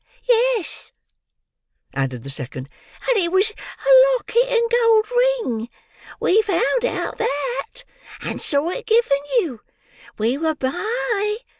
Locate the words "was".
3.31-3.51